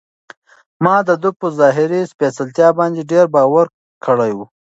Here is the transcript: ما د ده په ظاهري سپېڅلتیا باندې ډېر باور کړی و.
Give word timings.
ما 0.83 0.95
د 1.07 1.09
ده 1.21 1.29
په 1.39 1.47
ظاهري 1.59 2.01
سپېڅلتیا 2.11 2.69
باندې 2.79 3.01
ډېر 3.11 3.25
باور 3.35 3.65
کړی 4.05 4.31
و. 4.37 4.39